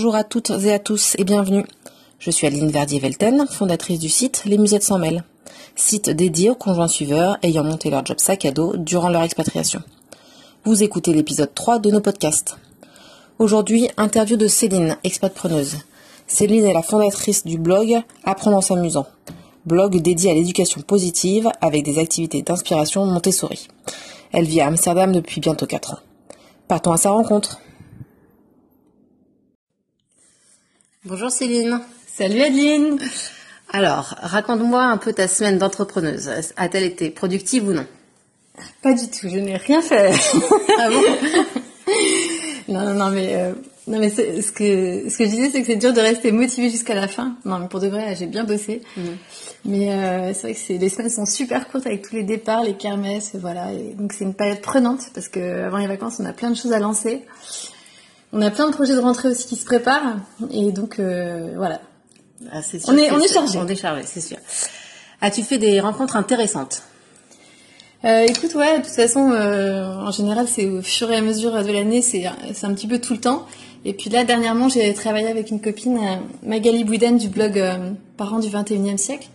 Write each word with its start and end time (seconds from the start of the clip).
Bonjour 0.00 0.16
à 0.16 0.24
toutes 0.24 0.48
et 0.48 0.72
à 0.72 0.78
tous 0.78 1.14
et 1.18 1.24
bienvenue. 1.24 1.66
Je 2.18 2.30
suis 2.30 2.46
Aline 2.46 2.70
Verdier-Velten, 2.70 3.46
fondatrice 3.46 3.98
du 3.98 4.08
site 4.08 4.44
Les 4.46 4.56
Musettes 4.56 4.82
sans 4.82 4.96
mêle, 4.96 5.24
site 5.76 6.08
dédié 6.08 6.48
aux 6.48 6.54
conjoints 6.54 6.88
suiveurs 6.88 7.36
ayant 7.42 7.64
monté 7.64 7.90
leur 7.90 8.06
job 8.06 8.18
sac 8.18 8.46
à 8.46 8.50
dos 8.50 8.78
durant 8.78 9.10
leur 9.10 9.22
expatriation. 9.22 9.82
Vous 10.64 10.82
écoutez 10.82 11.12
l'épisode 11.12 11.52
3 11.54 11.80
de 11.80 11.90
nos 11.90 12.00
podcasts. 12.00 12.56
Aujourd'hui, 13.38 13.90
interview 13.98 14.38
de 14.38 14.48
Céline, 14.48 14.96
expat-preneuse. 15.04 15.76
Céline 16.26 16.64
est 16.64 16.72
la 16.72 16.82
fondatrice 16.82 17.44
du 17.44 17.58
blog 17.58 18.00
Apprendre 18.24 18.56
en 18.56 18.62
s'amusant, 18.62 19.06
blog 19.66 20.00
dédié 20.00 20.30
à 20.30 20.34
l'éducation 20.34 20.80
positive 20.80 21.50
avec 21.60 21.84
des 21.84 21.98
activités 21.98 22.40
d'inspiration 22.40 23.04
Montessori. 23.04 23.68
Elle 24.32 24.46
vit 24.46 24.62
à 24.62 24.68
Amsterdam 24.68 25.12
depuis 25.12 25.42
bientôt 25.42 25.66
4 25.66 25.92
ans. 25.92 25.98
Partons 26.68 26.92
à 26.92 26.96
sa 26.96 27.10
rencontre. 27.10 27.60
Bonjour 31.06 31.30
Céline. 31.30 31.80
Salut 32.06 32.42
Adeline. 32.42 32.98
Alors, 33.72 34.16
raconte-moi 34.20 34.82
un 34.82 34.98
peu 34.98 35.14
ta 35.14 35.28
semaine 35.28 35.56
d'entrepreneuse. 35.56 36.30
A-t-elle 36.58 36.84
été 36.84 37.08
productive 37.08 37.66
ou 37.68 37.72
non? 37.72 37.86
Pas 38.82 38.92
du 38.92 39.08
tout, 39.08 39.30
je 39.30 39.38
n'ai 39.38 39.56
rien 39.56 39.80
fait. 39.80 40.12
ah 40.78 40.90
bon? 40.90 41.02
Non, 42.68 42.84
non, 42.84 42.94
non, 42.94 43.10
mais 43.10 43.34
euh, 43.34 43.52
non, 43.88 43.98
mais 43.98 44.10
ce 44.10 44.52
que 44.52 45.08
ce 45.10 45.18
que 45.18 45.24
je 45.24 45.30
disais, 45.30 45.50
c'est 45.50 45.60
que 45.62 45.66
c'est 45.66 45.76
dur 45.76 45.92
de 45.92 46.00
rester 46.00 46.30
motivé 46.30 46.70
jusqu'à 46.70 46.94
la 46.94 47.08
fin. 47.08 47.34
Non, 47.46 47.58
mais 47.58 47.66
pour 47.66 47.80
de 47.80 47.88
vrai, 47.88 48.14
j'ai 48.14 48.26
bien 48.26 48.44
bossé. 48.44 48.82
Mhm. 48.96 49.16
Mais 49.64 49.92
euh, 49.92 50.34
c'est 50.34 50.52
vrai 50.52 50.54
que 50.54 50.72
les 50.74 50.88
semaines 50.90 51.10
sont 51.10 51.26
super 51.26 51.66
courtes 51.68 51.86
avec 51.86 52.06
tous 52.06 52.14
les 52.14 52.22
départs, 52.22 52.62
les 52.62 52.74
kermesses, 52.74 53.32
voilà. 53.34 53.72
Et 53.72 53.94
donc 53.94 54.12
c'est 54.12 54.24
une 54.24 54.34
période 54.34 54.60
prenante 54.60 55.06
parce 55.14 55.28
que 55.28 55.64
avant 55.64 55.78
les 55.78 55.88
vacances, 55.88 56.18
on 56.20 56.26
a 56.26 56.32
plein 56.34 56.50
de 56.50 56.56
choses 56.56 56.72
à 56.72 56.78
lancer. 56.78 57.22
On 58.32 58.42
a 58.42 58.50
plein 58.50 58.68
de 58.68 58.74
projets 58.74 58.94
de 58.94 59.00
rentrée 59.00 59.28
aussi 59.28 59.46
qui 59.46 59.56
se 59.56 59.64
préparent. 59.64 60.16
Et 60.50 60.72
donc, 60.72 60.98
euh, 60.98 61.54
voilà. 61.56 61.80
Ah, 62.52 62.62
sûr, 62.62 62.80
on 62.88 62.96
est, 62.96 63.10
on 63.10 63.18
est 63.18 63.32
chargé. 63.32 63.58
On 63.58 63.66
est 63.66 63.76
chargé, 63.76 64.02
c'est 64.06 64.20
sûr. 64.20 64.38
As-tu 65.20 65.42
fait 65.42 65.58
des 65.58 65.80
rencontres 65.80 66.16
intéressantes 66.16 66.82
euh, 68.04 68.22
écoute, 68.26 68.54
ouais, 68.54 68.78
de 68.78 68.84
toute 68.84 68.94
façon, 68.94 69.30
euh, 69.30 69.94
en 69.94 70.10
général, 70.10 70.48
c'est 70.48 70.66
au 70.66 70.80
fur 70.80 71.10
et 71.10 71.16
à 71.16 71.20
mesure 71.20 71.62
de 71.62 71.70
l'année, 71.70 72.00
c'est 72.00 72.24
un 72.24 72.72
petit 72.72 72.86
peu 72.86 72.98
tout 72.98 73.12
le 73.12 73.20
temps. 73.20 73.44
Et 73.84 73.92
puis 73.92 74.08
là, 74.08 74.24
dernièrement, 74.24 74.70
j'ai 74.70 74.92
travaillé 74.94 75.26
avec 75.26 75.50
une 75.50 75.60
copine, 75.60 75.98
Magali 76.42 76.84
Bouden, 76.84 77.18
du 77.18 77.28
blog 77.28 77.58
euh, 77.58 77.90
Parents 78.16 78.38
du 78.38 78.48
21e 78.48 78.96
siècle. 78.96 79.28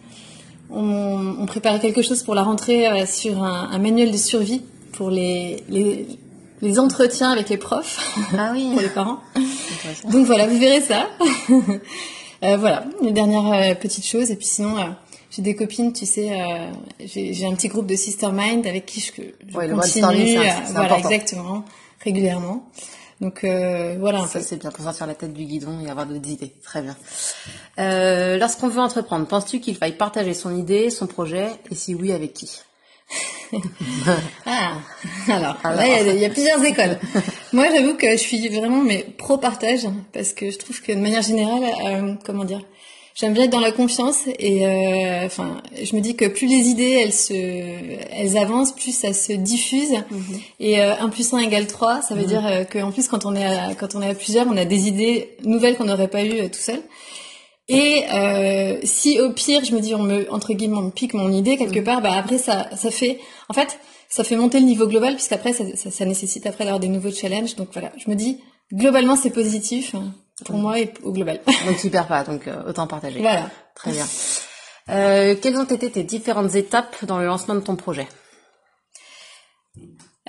On, 0.71 1.35
on, 1.39 1.45
préparait 1.45 1.79
quelque 1.79 2.01
chose 2.01 2.23
pour 2.23 2.33
la 2.33 2.41
rentrée 2.41 3.05
sur 3.05 3.43
un, 3.43 3.69
un, 3.71 3.77
manuel 3.77 4.11
de 4.11 4.17
survie 4.17 4.63
pour 4.93 5.11
les, 5.11 5.63
les, 5.69 6.07
les 6.61 6.79
entretiens 6.79 7.31
avec 7.31 7.49
les 7.49 7.57
profs 7.57 8.15
ah 8.37 8.51
oui. 8.53 8.69
pour 8.73 8.81
les 8.81 8.89
parents. 8.89 9.19
Donc 10.11 10.25
voilà, 10.25 10.47
vous 10.47 10.57
verrez 10.57 10.81
ça. 10.81 11.09
euh, 12.43 12.57
voilà, 12.57 12.85
les 13.01 13.11
dernières 13.11 13.53
euh, 13.53 13.75
petites 13.75 14.05
choses. 14.05 14.31
Et 14.31 14.35
puis 14.35 14.47
sinon, 14.47 14.77
euh, 14.77 14.83
j'ai 15.31 15.41
des 15.41 15.55
copines, 15.55 15.93
tu 15.93 16.05
sais, 16.05 16.31
euh, 16.31 16.71
j'ai 16.99 17.45
un 17.45 17.55
petit 17.55 17.67
groupe 17.67 17.87
de 17.87 17.95
Sister 17.95 18.29
Mind 18.31 18.65
avec 18.65 18.85
qui 18.85 19.01
je, 19.01 19.11
je 19.47 19.57
ouais, 19.57 19.69
continue, 19.69 20.35
le 20.37 20.73
voilà, 20.73 20.97
exactement, 20.97 21.65
régulièrement. 22.03 22.69
Donc 23.21 23.45
voilà. 23.45 24.27
Ça 24.27 24.41
c'est 24.41 24.57
bien 24.57 24.71
pour 24.71 24.83
sortir 24.83 25.07
la 25.07 25.15
tête 25.15 25.33
du 25.33 25.45
guidon 25.45 25.79
et 25.85 25.89
avoir 25.89 26.05
d'autres 26.05 26.29
idées. 26.29 26.53
Très 26.63 26.81
bien. 26.81 26.95
Lorsqu'on 28.37 28.67
veut 28.67 28.81
entreprendre, 28.81 29.25
penses-tu 29.27 29.59
qu'il 29.59 29.75
faille 29.75 29.97
partager 29.97 30.33
son 30.33 30.55
idée, 30.55 30.89
son 30.89 31.07
projet, 31.07 31.47
et 31.71 31.75
si 31.75 31.95
oui, 31.95 32.11
avec 32.11 32.33
qui? 32.33 32.59
Ah, 34.45 34.73
alors, 35.31 35.57
là, 35.63 36.01
il 36.01 36.17
y, 36.17 36.21
y, 36.21 36.25
a 36.25 36.29
plusieurs 36.29 36.63
écoles. 36.63 36.99
Moi, 37.53 37.67
j'avoue 37.73 37.95
que 37.95 38.11
je 38.11 38.17
suis 38.17 38.47
vraiment 38.49 38.81
mais 38.83 39.05
pro 39.17 39.37
partage 39.37 39.87
parce 40.13 40.33
que 40.33 40.51
je 40.51 40.57
trouve 40.57 40.81
que 40.81 40.91
de 40.91 40.99
manière 40.99 41.21
générale, 41.21 41.63
euh, 41.85 42.13
comment 42.25 42.43
dire, 42.43 42.61
j'aime 43.15 43.33
bien 43.33 43.45
être 43.45 43.51
dans 43.51 43.59
la 43.59 43.71
confiance 43.71 44.27
et 44.39 44.67
euh, 44.67 45.25
enfin, 45.25 45.61
je 45.81 45.95
me 45.95 46.01
dis 46.01 46.15
que 46.15 46.25
plus 46.25 46.47
les 46.47 46.67
idées 46.67 46.99
elles 47.01 47.13
se, 47.13 47.33
elles 47.33 48.37
avancent, 48.37 48.73
plus 48.73 48.95
ça 48.95 49.13
se 49.13 49.33
diffuse 49.33 49.91
mm-hmm. 49.91 50.39
et 50.59 50.81
euh, 50.81 50.93
1 50.99 51.09
plus 51.09 51.33
1 51.33 51.39
égale 51.39 51.65
3, 51.65 52.01
ça 52.01 52.13
veut 52.13 52.23
mm-hmm. 52.23 52.27
dire 52.27 52.45
euh, 52.45 52.63
qu'en 52.65 52.91
plus 52.91 53.07
quand 53.07 53.25
on 53.25 53.35
est 53.35 53.45
à, 53.45 53.73
quand 53.73 53.95
on 53.95 54.01
est 54.01 54.09
à 54.09 54.13
plusieurs, 54.13 54.45
on 54.47 54.57
a 54.57 54.65
des 54.65 54.87
idées 54.87 55.29
nouvelles 55.43 55.77
qu'on 55.77 55.85
n'aurait 55.85 56.09
pas 56.09 56.23
eues 56.23 56.41
euh, 56.41 56.47
tout 56.49 56.59
seul. 56.59 56.81
Et 57.67 58.03
euh, 58.13 58.79
si 58.83 59.19
au 59.19 59.31
pire, 59.31 59.63
je 59.65 59.73
me 59.73 59.79
dis, 59.79 59.95
on 59.95 60.03
me 60.03 60.31
entre 60.31 60.53
guillemets, 60.53 60.77
on 60.77 60.83
me 60.83 60.91
pique 60.91 61.13
mon 61.13 61.31
idée 61.31 61.57
quelque 61.57 61.79
mm. 61.79 61.83
part, 61.83 62.01
bah 62.01 62.13
après 62.13 62.37
ça, 62.37 62.69
ça 62.75 62.91
fait, 62.91 63.19
en 63.49 63.53
fait, 63.53 63.79
ça 64.07 64.23
fait 64.23 64.35
monter 64.35 64.59
le 64.59 64.65
niveau 64.65 64.87
global 64.87 65.15
puisqu'après 65.15 65.53
ça, 65.53 65.63
ça, 65.75 65.89
ça 65.89 66.05
nécessite 66.05 66.45
après 66.45 66.65
d'avoir 66.65 66.79
des 66.79 66.87
nouveaux 66.87 67.11
challenges. 67.11 67.55
Donc 67.55 67.69
voilà, 67.73 67.91
je 67.97 68.09
me 68.09 68.15
dis, 68.15 68.39
globalement 68.71 69.15
c'est 69.15 69.31
positif 69.31 69.95
hein, 69.95 70.13
pour 70.45 70.57
mm. 70.57 70.61
moi 70.61 70.79
et 70.79 70.93
au 71.03 71.11
global. 71.11 71.41
Donc 71.65 71.77
tu 71.79 71.89
perds 71.89 72.07
pas, 72.07 72.23
donc 72.23 72.47
euh, 72.47 72.69
autant 72.69 72.85
partager. 72.85 73.19
Voilà. 73.19 73.49
Très 73.73 73.91
bien. 73.91 74.05
Euh, 74.89 75.35
quelles 75.41 75.57
ont 75.57 75.63
été 75.63 75.89
tes 75.89 76.03
différentes 76.03 76.53
étapes 76.53 77.03
dans 77.05 77.17
le 77.17 77.25
lancement 77.25 77.55
de 77.55 77.61
ton 77.61 77.75
projet? 77.75 78.07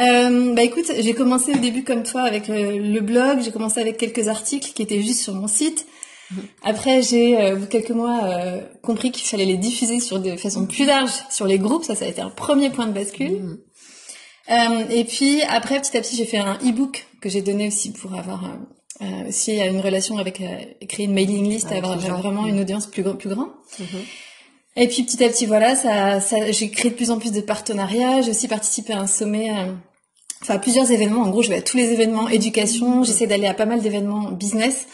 Euh, 0.01 0.55
bah 0.55 0.63
écoute, 0.63 0.91
j'ai 0.99 1.15
commencé 1.15 1.53
au 1.53 1.59
début 1.59 1.85
comme 1.85 2.03
toi 2.03 2.23
avec 2.23 2.49
le, 2.49 2.79
le 2.79 3.01
blog, 3.01 3.41
j'ai 3.43 3.51
commencé 3.51 3.81
avec 3.81 3.99
quelques 3.99 4.29
articles 4.29 4.73
qui 4.73 4.83
étaient 4.83 5.03
juste 5.03 5.21
sur 5.21 5.35
mon 5.35 5.49
site. 5.49 5.87
Après, 6.63 7.03
j'ai 7.03 7.39
euh, 7.39 7.67
quelques 7.67 7.91
mois 7.91 8.21
euh, 8.25 8.61
compris 8.83 9.11
qu'il 9.11 9.27
fallait 9.27 9.45
les 9.45 9.57
diffuser 9.57 10.01
sur 10.01 10.21
de 10.21 10.37
façon 10.37 10.67
plus 10.67 10.85
large 10.85 11.13
sur 11.31 11.47
les 11.47 11.59
groupes. 11.59 11.85
Ça, 11.85 11.95
ça 11.95 12.05
a 12.05 12.09
été 12.09 12.21
un 12.21 12.31
premier 12.31 12.71
point 12.71 12.87
de 12.87 12.93
bascule. 12.93 13.43
Mm. 13.43 13.59
Euh, 14.49 14.85
et 14.91 15.05
puis 15.05 15.43
après, 15.43 15.81
petit 15.81 15.97
à 15.97 16.01
petit, 16.01 16.17
j'ai 16.17 16.25
fait 16.25 16.39
un 16.39 16.55
e-book 16.65 17.07
que 17.21 17.29
j'ai 17.29 17.43
donné 17.43 17.69
aussi 17.69 17.93
pour 17.93 18.15
avoir 18.15 18.45
euh, 19.03 19.29
aussi 19.29 19.59
une 19.59 19.81
relation 19.81 20.19
avec 20.19 20.41
créer 20.89 21.07
une 21.07 21.13
mailing 21.13 21.49
list, 21.49 21.69
ah, 21.71 21.77
avoir 21.77 21.99
vraiment 21.99 22.47
une 22.47 22.61
audience 22.61 22.87
plus 22.87 23.03
plus 23.03 23.29
grande. 23.29 23.51
Mm-hmm. 23.81 24.79
Et 24.79 24.89
puis 24.89 25.03
petit 25.03 25.25
à 25.25 25.29
petit, 25.29 25.47
voilà, 25.47 25.75
ça, 25.75 26.21
ça 26.21 26.53
j'ai 26.53 26.71
créé 26.71 26.91
de 26.91 26.97
plus 26.97 27.11
en 27.11 27.19
plus 27.19 27.33
de 27.33 27.41
partenariats. 27.41 28.23
J'ai 28.23 28.31
aussi 28.31 28.47
participé 28.47 28.93
à 28.93 29.01
un 29.01 29.07
sommet 29.07 29.51
enfin 30.43 30.59
plusieurs 30.59 30.93
événements. 30.93 31.23
En 31.23 31.31
gros, 31.31 31.43
je 31.43 31.49
vais 31.49 31.57
à 31.57 31.63
tous 31.63 31.77
les 31.77 31.93
événements 31.93 32.29
éducation. 32.29 33.01
Mm-hmm. 33.01 33.07
J'essaie 33.07 33.27
d'aller 33.27 33.49
à 33.49 33.55
pas 33.55 33.67
mal 33.67 33.81
d'événements 33.81 34.31
business. 34.31 34.87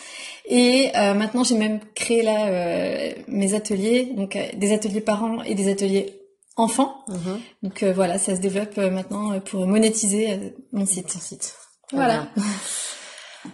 Et 0.46 0.90
euh, 0.96 1.14
maintenant, 1.14 1.44
j'ai 1.44 1.56
même 1.56 1.80
créé 1.94 2.22
là 2.22 2.46
euh, 2.46 3.12
mes 3.28 3.54
ateliers, 3.54 4.12
donc 4.16 4.36
euh, 4.36 4.44
des 4.54 4.72
ateliers 4.72 5.00
parents 5.00 5.42
et 5.42 5.54
des 5.54 5.70
ateliers 5.70 6.20
enfants. 6.56 7.04
Mhm. 7.08 7.40
Donc 7.62 7.82
euh, 7.82 7.92
voilà, 7.92 8.18
ça 8.18 8.34
se 8.34 8.40
développe 8.40 8.76
euh, 8.78 8.90
maintenant 8.90 9.38
pour 9.40 9.66
monétiser 9.66 10.54
mon 10.72 10.86
site. 10.86 11.10
site. 11.10 11.54
Voilà. 11.92 12.26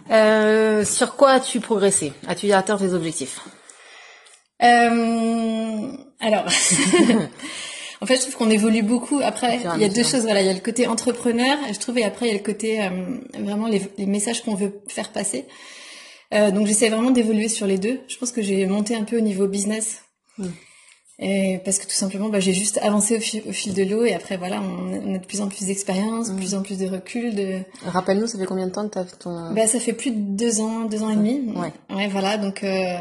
sur 0.85 1.15
quoi 1.15 1.31
as-tu 1.31 1.59
progressé? 1.59 2.13
As-tu 2.27 2.51
atteint 2.51 2.77
tes 2.77 2.93
objectifs? 2.93 3.39
Alors. 4.59 6.45
En 8.01 8.05
fait, 8.05 8.15
je 8.15 8.21
trouve 8.21 8.37
qu'on 8.37 8.49
évolue 8.49 8.81
beaucoup. 8.81 9.19
Après, 9.21 9.59
il 9.75 9.81
y 9.81 9.83
a 9.83 9.89
deux 9.89 10.05
choses. 10.05 10.21
Voilà, 10.21 10.39
il 10.39 10.47
y 10.47 10.49
a 10.49 10.53
le 10.53 10.61
côté 10.61 10.87
entrepreneur, 10.87 11.57
je 11.69 11.77
trouve, 11.79 11.97
et 11.97 12.05
après, 12.05 12.27
il 12.27 12.29
y 12.29 12.31
a 12.33 12.37
le 12.37 12.43
côté 12.43 12.79
vraiment 13.37 13.67
les, 13.67 13.81
les 13.97 14.05
messages 14.05 14.41
qu'on 14.41 14.55
veut 14.55 14.81
faire 14.87 15.11
passer. 15.11 15.43
Euh, 16.33 16.51
donc 16.51 16.67
j'essaie 16.67 16.89
vraiment 16.89 17.11
d'évoluer 17.11 17.49
sur 17.49 17.65
les 17.65 17.77
deux. 17.77 17.99
Je 18.07 18.17
pense 18.17 18.31
que 18.31 18.41
j'ai 18.41 18.65
monté 18.65 18.95
un 18.95 19.03
peu 19.03 19.17
au 19.17 19.21
niveau 19.21 19.47
business. 19.47 20.03
Mm. 20.37 20.47
Et 21.21 21.59
parce 21.65 21.79
que 21.79 21.83
tout 21.83 21.95
simplement, 21.95 22.29
bah, 22.29 22.39
j'ai 22.39 22.53
juste 22.53 22.79
avancé 22.81 23.17
au 23.17 23.19
fil, 23.19 23.43
au 23.45 23.51
fil 23.51 23.73
de 23.73 23.83
l'eau 23.83 24.05
et 24.05 24.13
après 24.13 24.37
voilà, 24.37 24.61
on, 24.61 25.13
a 25.13 25.17
de 25.17 25.25
plus 25.25 25.41
en 25.41 25.49
plus 25.49 25.65
d'expérience, 25.65 26.29
de 26.29 26.33
mm. 26.33 26.37
plus 26.37 26.55
en 26.55 26.61
plus 26.61 26.77
de 26.77 26.87
recul. 26.87 27.35
De... 27.35 27.59
Rappelle-nous, 27.85 28.27
ça 28.27 28.37
fait 28.37 28.45
combien 28.45 28.67
de 28.67 28.71
temps 28.71 28.87
que 28.87 28.93
tu 28.93 28.99
as 28.99 29.03
ton... 29.03 29.53
Bah, 29.53 29.67
ça 29.67 29.79
fait 29.79 29.93
plus 29.93 30.11
de 30.11 30.37
deux 30.37 30.61
ans, 30.61 30.85
deux 30.85 31.03
ans 31.03 31.09
et 31.09 31.15
demi. 31.15 31.41
Ouais. 31.55 31.73
Ouais, 31.93 32.07
voilà, 32.07 32.37
donc 32.37 32.63
euh, 32.63 32.99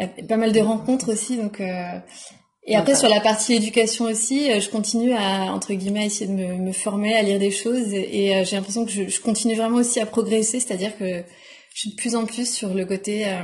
euh 0.00 0.06
pas 0.28 0.36
mal 0.36 0.52
de 0.52 0.60
rencontres 0.60 1.12
aussi, 1.12 1.36
donc. 1.36 1.60
Euh... 1.60 1.98
Et 2.66 2.76
après 2.76 2.94
sur 2.94 3.10
la 3.10 3.20
partie 3.20 3.52
éducation 3.52 4.06
aussi, 4.06 4.50
euh, 4.50 4.58
je 4.58 4.70
continue 4.70 5.12
à 5.12 5.52
entre 5.52 5.74
guillemets 5.74 6.06
essayer 6.06 6.26
de 6.26 6.32
me, 6.32 6.54
me 6.54 6.72
former, 6.72 7.14
à 7.14 7.20
lire 7.20 7.38
des 7.38 7.50
choses 7.50 7.92
et, 7.92 8.28
et 8.28 8.44
j'ai 8.46 8.56
l'impression 8.56 8.86
que 8.86 8.90
je, 8.90 9.06
je, 9.06 9.20
continue 9.20 9.54
vraiment 9.54 9.76
aussi 9.76 10.00
à 10.00 10.06
progresser, 10.06 10.60
c'est-à-dire 10.60 10.96
que 10.96 11.24
je 11.74 11.80
suis 11.80 11.90
de 11.90 11.96
plus 11.96 12.14
en 12.14 12.24
plus 12.24 12.50
sur 12.50 12.72
le 12.72 12.86
côté 12.86 13.26
euh, 13.26 13.42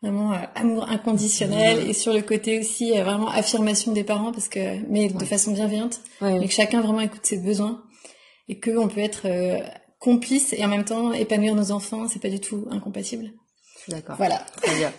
vraiment 0.00 0.32
euh, 0.32 0.36
amour 0.54 0.88
inconditionnel 0.88 1.88
et 1.88 1.92
sur 1.92 2.12
le 2.12 2.22
côté 2.22 2.60
aussi 2.60 2.96
euh, 2.96 3.02
vraiment 3.02 3.28
affirmation 3.28 3.92
des 3.92 4.04
parents 4.04 4.30
parce 4.30 4.48
que 4.48 4.80
mais 4.88 5.08
de 5.08 5.24
façon 5.24 5.50
bienveillante. 5.50 6.00
Mais 6.20 6.46
que 6.46 6.52
chacun 6.52 6.80
vraiment 6.80 7.00
écoute 7.00 7.26
ses 7.26 7.38
besoins 7.38 7.82
et 8.48 8.60
que 8.60 8.70
on 8.78 8.86
peut 8.86 9.00
être 9.00 9.26
complice 9.98 10.52
et 10.52 10.64
en 10.64 10.68
même 10.68 10.84
temps 10.84 11.12
épanouir 11.12 11.56
nos 11.56 11.72
enfants 11.72 12.06
c'est 12.08 12.22
pas 12.22 12.30
du 12.30 12.38
tout 12.38 12.66
incompatible. 12.70 13.32
D'accord. 13.88 14.14
Voilà. 14.16 14.46
Très 14.62 14.76
bien. 14.76 14.92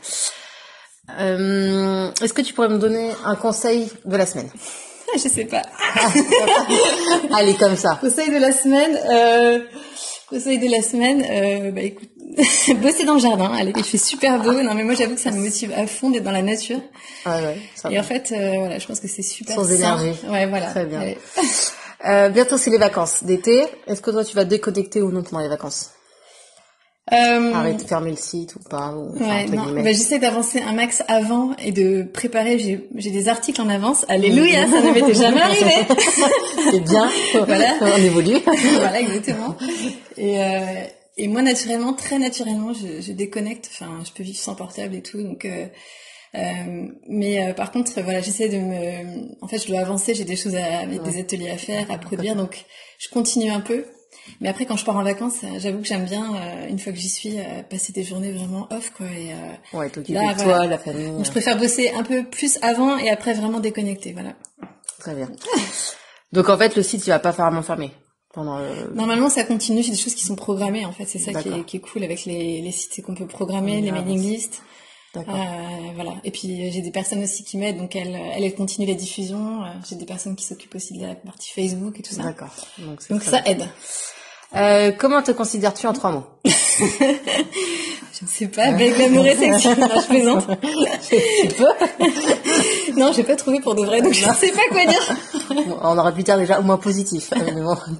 Est-ce 2.22 2.34
que 2.34 2.42
tu 2.42 2.54
pourrais 2.54 2.70
me 2.70 2.80
donner 2.80 3.12
un 3.24 3.36
conseil 3.36 3.90
de 4.04 4.18
la 4.18 4.26
semaine? 4.26 4.50
Je 5.16 5.30
sais 5.30 5.46
pas. 5.46 5.62
Allez 7.34 7.56
comme 7.56 7.78
ça. 7.78 7.96
Conseil 8.02 8.30
de 8.30 8.38
la 8.38 8.52
semaine 8.52 9.00
euh... 9.10 9.60
conseil 10.30 10.60
de 10.60 10.70
la 10.70 10.82
semaine 10.82 11.26
euh... 11.30 11.72
bah 11.72 11.82
écoute 11.82 12.10
bosser 12.82 13.06
dans 13.06 13.16
le 13.16 13.20
jardin. 13.20 13.52
Allez, 13.54 13.74
il 13.76 13.84
fait 13.84 13.98
super 13.98 14.42
beau. 14.42 14.62
Non, 14.62 14.74
mais 14.74 14.84
moi, 14.84 14.94
j'avoue 14.94 15.16
que 15.16 15.22
ça 15.22 15.32
me 15.32 15.40
motive 15.40 15.74
à 15.76 15.88
fond 15.88 16.10
d'être 16.10 16.24
dans 16.24 16.32
la 16.32 16.42
nature. 16.42 16.80
Ah 17.26 17.42
ouais. 17.42 17.58
Ça 17.76 17.92
et 17.92 18.00
en 18.00 18.04
fait, 18.04 18.32
euh, 18.32 18.60
voilà, 18.60 18.80
je 18.80 18.86
pense 18.86 19.00
que 19.00 19.08
c'est 19.08 19.24
super. 19.24 19.56
Sans 19.56 19.72
énergie. 19.72 20.14
Ouais, 20.30 20.46
voilà. 20.46 20.68
Très 20.68 20.86
bien. 20.86 21.02
Euh, 22.06 22.30
bientôt, 22.30 22.58
c'est 22.58 22.70
les 22.70 22.78
vacances 22.78 23.24
d'été. 23.24 23.66
Est-ce 23.88 24.02
que 24.02 24.12
toi, 24.12 24.24
tu 24.24 24.36
vas 24.36 24.46
déconnecter 24.46 25.02
ou 25.02 25.12
non 25.12 25.24
pendant 25.24 25.42
les 25.42 25.50
vacances? 25.50 25.92
Euh, 27.14 27.54
Arrête 27.54 27.78
de 27.78 27.88
fermer 27.88 28.12
le 28.12 28.18
site 28.18 28.56
ou 28.56 28.60
pas 28.60 28.94
ou, 28.94 29.18
ouais, 29.18 29.46
non. 29.46 29.74
Bah, 29.74 29.92
j'essaie 29.94 30.20
d'avancer 30.20 30.60
un 30.62 30.74
max 30.74 31.04
avant 31.08 31.56
et 31.58 31.72
de 31.72 32.04
préparer. 32.04 32.60
J'ai, 32.60 32.88
j'ai 32.96 33.12
des 33.12 33.30
articles 33.30 33.62
en 33.62 33.70
avance. 33.70 34.06
Alléluia, 34.10 34.68
ça 34.68 34.82
ne 34.82 34.92
m'était 34.92 35.14
jamais 35.14 35.42
arrivé. 35.42 35.88
C'est 36.72 36.82
bien. 36.82 37.10
Voilà, 37.46 37.76
on 37.82 37.98
évolue. 37.98 38.40
voilà, 38.80 39.00
exactement. 39.00 39.56
Et, 40.18 40.42
euh, 40.42 40.84
et 41.18 41.28
moi, 41.28 41.42
naturellement, 41.42 41.94
très 41.94 42.20
naturellement, 42.20 42.74
je, 42.74 43.02
je, 43.02 43.12
déconnecte. 43.12 43.70
Enfin, 43.72 44.00
je 44.06 44.12
peux 44.12 44.24
vivre 44.24 44.38
sans 44.38 44.56
portable 44.56 44.96
et 44.96 45.02
tout. 45.02 45.22
Donc, 45.24 45.46
euh, 45.46 45.66
euh, 46.36 46.88
mais 47.08 47.44
euh, 47.44 47.54
par 47.54 47.72
contre, 47.72 47.92
voilà, 48.02 48.22
j'essaie 48.22 48.50
de 48.50 48.58
me. 48.58 49.34
En 49.42 49.48
fait, 49.48 49.60
je 49.60 49.68
dois 49.68 49.80
avancer. 49.80 50.14
J'ai 50.14 50.26
des 50.26 50.36
choses 50.36 50.56
à, 50.56 50.86
des 50.86 51.20
ateliers 51.20 51.50
à 51.50 51.58
faire, 51.58 51.90
à 51.90 51.98
produire. 51.98 52.36
Donc, 52.36 52.66
je 53.00 53.10
continue 53.10 53.50
un 53.50 53.62
peu. 53.62 53.86
Mais 54.42 54.50
après, 54.50 54.66
quand 54.66 54.76
je 54.76 54.86
pars 54.86 54.98
en 54.98 55.04
vacances, 55.04 55.44
euh, 55.44 55.60
j'avoue 55.60 55.80
que 55.80 55.88
j'aime 55.88 56.06
bien, 56.06 56.36
euh, 56.36 56.68
une 56.68 56.80
fois 56.80 56.92
que 56.92 57.00
j'y 57.00 57.10
suis, 57.10 57.38
passer 57.70 57.94
des 57.94 58.04
journées 58.04 58.32
vraiment 58.32 58.68
off, 58.72 58.92
quoi. 58.92 59.08
Et, 59.08 59.34
ouais, 59.76 59.90
t'occuper 59.90 60.20
de 60.20 60.44
toi, 60.44 60.68
la 60.68 60.78
famille. 60.78 61.12
Donc, 61.12 61.26
je 61.26 61.32
préfère 61.32 61.58
bosser 61.58 61.92
un 61.92 62.04
peu 62.04 62.24
plus 62.24 62.58
avant 62.62 62.98
et 62.98 63.10
après 63.10 63.34
vraiment 63.34 63.60
déconnecter, 63.60 64.14
voilà. 64.14 64.34
Très 65.00 65.16
bien. 65.16 65.30
Donc, 66.34 66.50
en 66.50 66.58
fait, 66.58 66.76
le 66.76 66.84
site, 66.84 67.06
il 67.08 67.10
va 67.10 67.20
pas 67.20 67.32
vraiment 67.32 67.62
fermer. 67.62 67.92
Normalement, 68.36 69.30
ça 69.30 69.44
continue. 69.44 69.82
J'ai 69.82 69.92
des 69.92 69.98
choses 69.98 70.14
qui 70.14 70.26
sont 70.26 70.36
programmées. 70.36 70.86
En 70.86 70.92
fait, 70.92 71.06
c'est 71.06 71.20
ça 71.20 71.34
qui 71.34 71.50
est, 71.50 71.64
qui 71.64 71.78
est, 71.78 71.80
cool 71.80 72.04
avec 72.04 72.26
les, 72.26 72.62
les 72.62 72.72
sites, 72.72 72.92
c'est 72.94 73.02
qu'on 73.02 73.16
peut 73.16 73.26
programmer 73.26 73.82
les 73.82 73.92
mailing 73.92 74.22
lists. 74.22 74.62
Euh, 75.16 75.22
voilà. 75.96 76.16
Et 76.24 76.32
puis 76.32 76.72
j'ai 76.72 76.82
des 76.82 76.92
personnes 76.92 77.24
aussi 77.24 77.44
qui 77.44 77.58
m'aident, 77.58 77.78
donc 77.78 77.96
elles, 77.96 78.16
elles 78.16 78.54
continuent 78.56 78.88
la 78.88 78.94
diffusion. 78.94 79.64
Euh, 79.64 79.68
j'ai 79.90 79.96
des 79.96 80.06
personnes 80.06 80.36
qui 80.36 80.46
s'occupent 80.46 80.76
aussi 80.76 80.98
de 80.98 81.06
la 81.06 81.16
partie 81.16 81.52
Facebook 81.52 82.00
et 82.00 82.04
tout 82.04 82.14
ça. 82.14 82.24
D'accord. 82.24 82.54
Donc, 82.78 83.08
donc 83.10 83.24
ça 83.24 83.42
aide. 83.46 83.68
Euh, 84.56 84.92
comment 84.98 85.22
te 85.22 85.32
considères-tu 85.32 85.88
en 85.88 85.94
trois 85.94 86.12
mots? 86.12 86.26
Je 86.46 88.26
ne 88.26 88.30
sais 88.30 88.48
pas, 88.48 88.64
avec 88.64 88.98
l'amour 88.98 89.28
et. 89.28 89.36
Non, 89.36 89.60
je 89.60 90.08
plaisante. 90.08 90.48
tu 91.10 91.48
peux? 91.56 92.96
Non, 92.98 93.12
j'ai 93.14 93.24
pas 93.24 93.36
trouvé 93.36 93.60
pour 93.60 93.76
de 93.76 93.86
vrai, 93.86 94.02
donc 94.02 94.14
je 94.14 94.28
ne 94.28 94.34
sais 94.34 94.52
pas 94.52 94.68
quoi 94.72 94.84
dire. 94.86 95.16
on 95.84 95.98
aurait 96.00 96.14
pu 96.14 96.24
dire 96.24 96.36
déjà 96.36 96.60
au 96.60 96.64
moins 96.64 96.78
positif, 96.78 97.30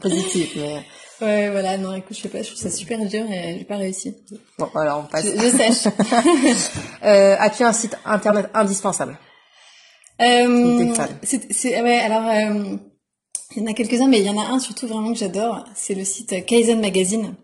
positif, 0.02 0.54
mais. 0.56 0.84
Ouais, 1.22 1.50
voilà, 1.50 1.78
non, 1.78 1.94
écoute, 1.96 2.16
je 2.16 2.22
sais 2.22 2.30
pas, 2.30 2.42
je 2.44 2.48
trouve 2.48 2.60
ça 2.60 2.70
super 2.70 3.00
dur 3.06 3.26
et 3.32 3.56
j'ai 3.58 3.66
pas 3.66 3.78
réussi. 3.78 4.16
Bon, 4.60 4.70
alors 4.76 5.00
on 5.00 5.12
passe. 5.12 5.26
Je, 5.26 5.32
je 5.32 5.50
sèche. 5.50 5.88
euh, 7.04 7.36
As-tu 7.40 7.64
un 7.64 7.74
site 7.74 7.98
internet 8.06 8.50
indispensable? 8.54 9.18
Euh, 10.22 10.94
C'est 11.24 11.82
ouais, 11.82 12.00
alors 12.00 12.28
euh, 12.28 12.78
il 13.56 13.64
y 13.64 13.66
en 13.66 13.70
a 13.70 13.74
quelques-uns, 13.74 14.08
mais 14.08 14.20
il 14.20 14.26
y 14.26 14.30
en 14.30 14.38
a 14.40 14.46
un 14.46 14.60
surtout 14.60 14.88
vraiment 14.88 15.12
que 15.12 15.18
j'adore. 15.18 15.64
C'est 15.76 15.96
le 15.96 16.04
site 16.04 16.46
Kaizen 16.46 16.80
Magazine. 16.82 17.36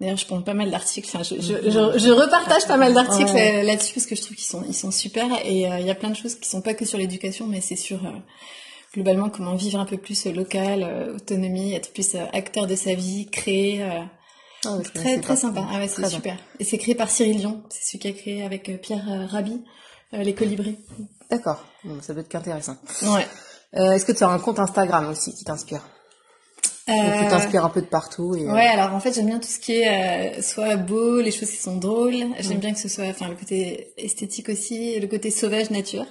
D'ailleurs, 0.00 0.18
je 0.18 0.26
prends 0.26 0.42
pas 0.42 0.54
mal 0.54 0.70
d'articles. 0.70 1.08
Enfin, 1.12 1.22
je, 1.24 1.40
je, 1.40 1.70
je, 1.70 1.98
je, 1.98 2.10
repartage 2.10 2.66
pas 2.66 2.76
mal 2.76 2.92
d'articles 2.92 3.32
là-dessus 3.32 3.94
parce 3.94 4.06
que 4.06 4.14
je 4.14 4.22
trouve 4.22 4.36
qu'ils 4.36 4.46
sont, 4.46 4.62
ils 4.68 4.74
sont 4.74 4.90
super. 4.90 5.26
Et 5.44 5.70
euh, 5.70 5.78
il 5.80 5.86
y 5.86 5.90
a 5.90 5.94
plein 5.94 6.10
de 6.10 6.16
choses 6.16 6.34
qui 6.34 6.48
sont 6.48 6.60
pas 6.60 6.74
que 6.74 6.84
sur 6.84 6.98
l'éducation, 6.98 7.46
mais 7.46 7.62
c'est 7.62 7.76
sur 7.76 8.04
euh, 8.04 8.10
globalement 8.96 9.28
comment 9.28 9.54
vivre 9.54 9.78
un 9.78 9.84
peu 9.84 9.98
plus 9.98 10.26
local, 10.26 10.82
euh, 10.82 11.16
autonomie, 11.16 11.74
être 11.74 11.92
plus 11.92 12.14
euh, 12.14 12.24
acteur 12.32 12.66
de 12.66 12.74
sa 12.74 12.94
vie, 12.94 13.28
créer. 13.30 13.82
Euh, 13.82 14.00
ah 14.64 14.78
très 14.94 15.20
très 15.20 15.36
sympa. 15.36 15.64
Ah 15.70 15.78
ouais, 15.78 15.86
c'est 15.86 16.08
super. 16.08 16.38
Et 16.58 16.64
c'est 16.64 16.78
créé 16.78 16.94
par 16.94 17.10
Cyril 17.10 17.36
Dion. 17.36 17.62
C'est 17.68 17.84
celui 17.84 17.98
qui 17.98 18.08
a 18.08 18.12
créé 18.12 18.42
avec 18.42 18.80
Pierre 18.80 19.28
Rabhi 19.30 19.62
les 20.12 20.34
colibris. 20.34 20.78
D'accord. 21.30 21.62
Ça 22.00 22.14
peut 22.14 22.20
être 22.20 22.28
qu'intéressant. 22.28 22.76
Ouais. 23.02 23.26
Est-ce 23.94 24.06
que 24.06 24.12
tu 24.12 24.24
as 24.24 24.28
un 24.28 24.38
compte 24.38 24.58
Instagram 24.58 25.08
aussi 25.08 25.34
qui 25.34 25.44
t'inspire? 25.44 25.86
Euh... 26.88 26.92
Qui 26.92 27.28
t'inspire 27.28 27.64
un 27.64 27.68
peu 27.68 27.82
de 27.82 27.86
partout. 27.86 28.34
Et, 28.34 28.46
Ouais, 28.46 28.66
alors 28.66 28.94
en 28.94 29.00
fait 29.00 29.12
j'aime 29.12 29.26
bien 29.26 29.38
tout 29.38 29.48
ce 29.48 29.58
qui 29.58 29.72
est 29.72 30.40
soit 30.40 30.76
beau, 30.76 31.20
les 31.20 31.32
choses 31.32 31.50
qui 31.50 31.58
sont 31.58 31.76
drôles. 31.76 32.24
J'aime 32.40 32.56
mm. 32.56 32.60
bien 32.60 32.72
que 32.72 32.80
ce 32.80 32.88
soit, 32.88 33.06
enfin 33.06 33.28
le 33.28 33.36
côté 33.36 33.92
esthétique 33.98 34.48
aussi, 34.48 34.98
le 34.98 35.06
côté 35.06 35.30
sauvage 35.30 35.70
nature. 35.70 36.06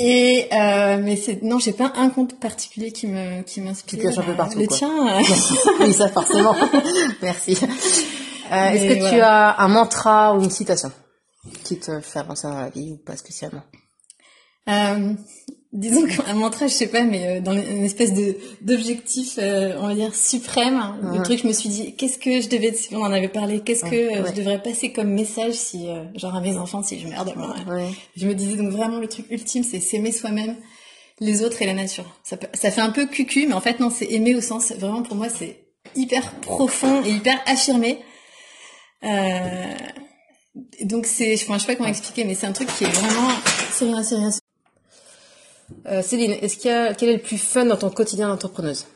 Et 0.00 0.46
euh, 0.52 0.98
mais 1.02 1.16
c'est 1.16 1.42
non, 1.42 1.58
j'ai 1.58 1.72
pas 1.72 1.92
un 1.96 2.08
compte 2.08 2.38
particulier 2.38 2.92
qui 2.92 3.08
me 3.08 3.42
qui 3.42 3.60
m'inspire. 3.60 4.12
Qui 4.12 4.18
un 4.20 4.22
peu 4.22 4.34
partout. 4.34 4.60
Le 4.60 4.66
quoi. 4.66 4.76
tien. 4.76 4.90
oui, 5.80 5.92
ça 5.92 6.08
forcément. 6.08 6.54
Merci. 7.22 7.58
Euh, 8.52 8.70
Est-ce 8.70 8.94
que 8.94 9.10
tu 9.10 9.20
as 9.20 9.60
un 9.60 9.68
mantra 9.68 10.36
ou 10.36 10.42
une 10.42 10.50
citation 10.50 10.92
qui 11.64 11.80
te 11.80 12.00
fait 12.00 12.20
avancer 12.20 12.46
dans 12.46 12.60
la 12.60 12.70
vie 12.70 12.92
ou 12.92 12.96
pas 13.04 13.16
spécialement? 13.16 13.64
Euh, 14.68 15.14
disons 15.72 16.06
qu'un 16.06 16.34
mantra, 16.34 16.66
je 16.66 16.72
sais 16.72 16.86
pas, 16.86 17.02
mais 17.02 17.26
euh, 17.26 17.40
dans 17.40 17.52
une 17.52 17.84
espèce 17.84 18.14
de 18.14 18.36
d'objectif, 18.62 19.38
euh, 19.38 19.76
on 19.78 19.88
va 19.88 19.94
dire 19.94 20.14
suprême, 20.14 20.82
le 21.12 21.22
truc, 21.22 21.40
je 21.42 21.46
me 21.46 21.52
suis 21.52 21.68
dit, 21.68 21.94
qu'est-ce 21.94 22.18
que 22.18 22.40
je 22.40 22.48
devais, 22.48 22.74
on 22.92 23.02
en 23.02 23.12
avait 23.12 23.28
parlé, 23.28 23.60
qu'est-ce 23.60 23.84
que 23.84 24.20
euh, 24.20 24.26
je 24.26 24.32
devrais 24.32 24.62
passer 24.62 24.92
comme 24.92 25.10
message 25.10 25.54
si, 25.54 25.88
genre 26.14 26.34
à 26.34 26.40
mes 26.40 26.56
enfants, 26.56 26.82
si 26.82 26.98
je 26.98 27.06
merde, 27.06 27.32
moi. 27.36 27.54
Je 28.16 28.26
me 28.26 28.34
disais 28.34 28.56
donc 28.56 28.70
vraiment 28.70 28.98
le 28.98 29.08
truc 29.08 29.26
ultime, 29.30 29.62
c'est 29.62 29.80
s'aimer 29.80 30.12
soi-même, 30.12 30.56
les 31.20 31.42
autres 31.42 31.60
et 31.62 31.66
la 31.66 31.74
nature. 31.74 32.06
Ça, 32.22 32.36
ça 32.54 32.70
fait 32.70 32.80
un 32.80 32.90
peu 32.90 33.06
cucu, 33.06 33.46
mais 33.46 33.54
en 33.54 33.60
fait 33.60 33.80
non, 33.80 33.90
c'est 33.90 34.10
aimer 34.10 34.34
au 34.34 34.40
sens, 34.40 34.72
vraiment 34.72 35.02
pour 35.02 35.16
moi, 35.16 35.28
c'est 35.28 35.64
hyper 35.94 36.32
profond 36.40 37.02
et 37.04 37.10
hyper 37.10 37.38
affirmé. 37.46 37.98
donc 40.82 41.04
c'est, 41.04 41.34
enfin, 41.34 41.54
je 41.54 41.60
sais 41.60 41.66
pas 41.66 41.76
comment 41.76 41.88
expliquer, 41.88 42.24
mais 42.24 42.34
c'est 42.34 42.46
un 42.46 42.52
truc 42.52 42.68
qui 42.76 42.84
est 42.84 42.90
vraiment, 42.90 43.30
c'est 43.72 43.84
rien, 43.84 44.02
c'est 44.02 44.16
rien, 44.16 44.30
euh, 45.86 46.02
Céline, 46.02 46.32
est-ce 46.40 46.56
qu'il 46.56 46.70
y 46.70 46.74
a 46.74 46.94
quel 46.94 47.10
est 47.10 47.14
le 47.14 47.22
plus 47.22 47.38
fun 47.38 47.66
dans 47.66 47.76
ton 47.76 47.90
quotidien 47.90 48.28
d'entrepreneuse? 48.28 48.86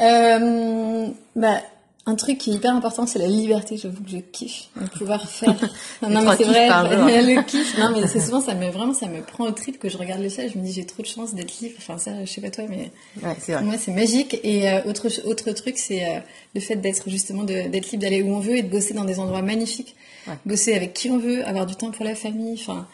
Euh, 0.00 1.08
bah, 1.36 1.60
un 2.06 2.14
truc 2.14 2.38
qui 2.38 2.50
est 2.50 2.54
hyper 2.54 2.74
important, 2.74 3.06
c'est 3.06 3.18
la 3.18 3.26
liberté. 3.26 3.76
J'avoue 3.76 4.02
que 4.02 4.10
je 4.10 4.18
kiffe 4.18 4.68
de 4.80 4.86
pouvoir 4.88 5.28
faire. 5.28 5.54
non, 6.02 6.22
mais 6.22 6.36
c'est 6.36 6.44
vrai, 6.44 6.68
le 6.68 7.42
kiff. 7.42 7.78
Non, 7.78 7.90
mais 7.92 8.06
c'est 8.06 8.20
souvent 8.20 8.40
ça 8.40 8.54
me 8.54 8.70
vraiment 8.70 8.94
ça 8.94 9.06
me 9.06 9.20
prend 9.20 9.44
au 9.44 9.50
trip 9.50 9.78
que 9.78 9.88
je 9.88 9.98
regarde 9.98 10.22
le 10.22 10.30
ciel. 10.30 10.50
Je 10.52 10.58
me 10.58 10.64
dis 10.64 10.72
j'ai 10.72 10.86
trop 10.86 11.02
de 11.02 11.06
chance 11.06 11.34
d'être 11.34 11.60
libre. 11.60 11.74
Enfin 11.78 11.98
ça, 11.98 12.12
je 12.24 12.30
sais 12.30 12.40
pas 12.40 12.50
toi, 12.50 12.64
mais 12.68 12.90
ouais, 13.22 13.62
moi 13.62 13.74
c'est 13.78 13.92
magique. 13.92 14.40
Et 14.42 14.70
euh, 14.70 14.82
autre 14.86 15.08
autre 15.26 15.52
truc, 15.52 15.76
c'est 15.78 16.04
euh, 16.04 16.20
le 16.54 16.60
fait 16.60 16.76
d'être 16.76 17.08
justement 17.08 17.44
d'être 17.44 17.90
libre 17.90 18.02
d'aller 18.02 18.22
où 18.22 18.34
on 18.34 18.40
veut 18.40 18.56
et 18.56 18.62
de 18.62 18.68
bosser 18.68 18.94
dans 18.94 19.04
des 19.04 19.18
endroits 19.18 19.42
magnifiques. 19.42 19.94
Ouais. 20.26 20.34
Bosser 20.46 20.74
avec 20.74 20.94
qui 20.94 21.10
on 21.10 21.18
veut, 21.18 21.46
avoir 21.46 21.66
du 21.66 21.76
temps 21.76 21.90
pour 21.90 22.04
la 22.04 22.14
famille. 22.14 22.58
Enfin 22.60 22.88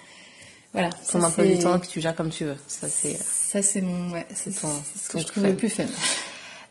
voilà. 0.76 0.90
Ton 1.10 1.22
emploi 1.22 1.46
du 1.46 1.58
temps 1.58 1.78
que 1.78 1.86
tu 1.86 2.02
gères 2.02 2.14
comme 2.14 2.28
tu 2.28 2.44
veux. 2.44 2.56
Ça, 2.66 2.86
c'est. 2.90 3.16
Ça, 3.16 3.62
c'est 3.62 3.80
mon, 3.80 4.12
ouais, 4.12 4.26
c'est 4.34 4.52
ce 4.52 5.08
que 5.08 5.18
je 5.18 5.24
trouve 5.24 5.44
le 5.44 5.54
plus 5.54 5.70
fun. 5.70 5.84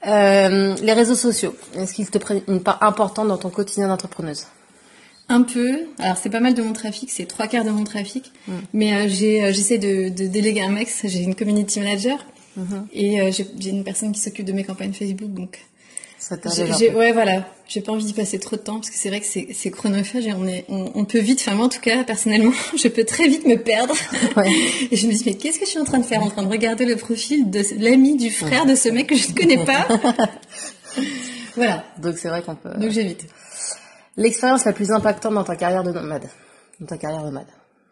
Euh, 0.05 0.75
les 0.83 0.93
réseaux 0.93 1.15
sociaux, 1.15 1.55
est-ce 1.75 1.91
qu'ils 1.91 2.11
te 2.11 2.19
prennent 2.19 2.43
une 2.47 2.61
part 2.61 2.83
importante 2.83 3.27
dans 3.27 3.37
ton 3.37 3.49
quotidien 3.49 3.87
d'entrepreneuse? 3.87 4.45
Un 5.27 5.41
peu. 5.41 5.79
Alors 5.97 6.17
c'est 6.17 6.29
pas 6.29 6.39
mal 6.39 6.53
de 6.53 6.61
mon 6.61 6.73
trafic, 6.73 7.09
c'est 7.09 7.25
trois 7.25 7.47
quarts 7.47 7.65
de 7.65 7.71
mon 7.71 7.83
trafic. 7.83 8.31
Mm. 8.47 8.53
Mais 8.73 8.93
euh, 8.93 9.07
j'ai, 9.07 9.43
euh, 9.43 9.51
j'essaie 9.51 9.79
de, 9.79 10.09
de, 10.09 10.27
déléguer 10.27 10.61
un 10.61 10.69
max. 10.69 11.01
J'ai 11.05 11.23
une 11.23 11.33
community 11.33 11.79
manager 11.79 12.23
mm-hmm. 12.59 12.83
et 12.93 13.21
euh, 13.21 13.31
j'ai 13.31 13.69
une 13.71 13.83
personne 13.83 14.11
qui 14.11 14.21
s'occupe 14.21 14.45
de 14.45 14.53
mes 14.53 14.63
campagnes 14.63 14.93
Facebook. 14.93 15.33
Donc 15.33 15.65
ouais, 16.31 17.11
voilà. 17.11 17.45
J'ai 17.67 17.81
pas 17.81 17.91
envie 17.91 18.05
d'y 18.05 18.13
passer 18.13 18.39
trop 18.39 18.55
de 18.55 18.61
temps 18.61 18.75
parce 18.75 18.89
que 18.89 18.95
c'est 18.95 19.09
vrai 19.09 19.19
que 19.19 19.25
c'est 19.25 19.71
chronophage 19.71 20.25
et 20.25 20.33
on 20.33 20.47
est, 20.47 20.65
on, 20.69 21.05
peut 21.05 21.19
vite. 21.19 21.39
Enfin 21.41 21.55
moi 21.55 21.65
en 21.65 21.69
tout 21.69 21.81
cas 21.81 22.03
personnellement, 22.03 22.53
je 22.77 22.87
peux 22.87 23.03
très 23.03 23.27
vite 23.27 23.45
me 23.45 23.57
perdre. 23.57 23.95
Ouais. 24.35 24.51
et 24.91 24.97
je 24.97 25.07
me 25.07 25.13
dis 25.13 25.23
mais 25.25 25.35
qu'est-ce 25.35 25.59
que 25.59 25.65
je 25.65 25.71
suis 25.71 25.79
en 25.79 25.85
train 25.85 25.99
de 25.99 26.05
faire? 26.05 26.21
En 26.21 26.29
train 26.29 26.43
de 26.43 26.49
regarder 26.49 26.85
le 26.85 26.95
profil 26.95 27.49
de 27.49 27.61
l'ami 27.79 28.17
du 28.17 28.31
frère 28.31 28.65
de 28.65 28.75
ce 28.75 28.89
mec 28.89 29.07
que 29.07 29.15
je 29.15 29.29
ne 29.29 29.33
connais 29.33 29.63
pas. 29.63 29.87
voilà. 31.55 31.85
Donc 32.01 32.17
c'est 32.17 32.27
vrai 32.27 32.41
qu'on 32.41 32.55
peut. 32.55 32.73
Donc 32.77 32.91
j'évite. 32.91 33.25
L'expérience 34.17 34.65
la 34.65 34.73
plus 34.73 34.91
impactante 34.91 35.33
dans 35.33 35.43
ta 35.43 35.55
carrière 35.55 35.83
de 35.83 35.91
nomade, 35.91 36.29
dans 36.79 36.85
ta 36.85 36.97
carrière 36.97 37.23
nomade. 37.23 37.47